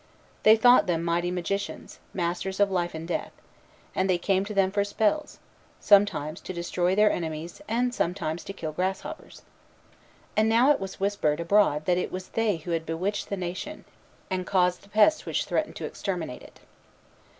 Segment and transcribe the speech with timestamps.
[0.41, 3.33] They thought them mighty magicians, masters of life and death;
[3.93, 5.37] and they came to them for spells,
[5.79, 9.43] sometimes to destroy their enemies, and sometimes to kill grasshoppers.
[10.35, 13.85] And now it was whispered abroad that it was they who had bewitched the nation,
[14.31, 16.61] and caused the pest which threatened to exterminate it.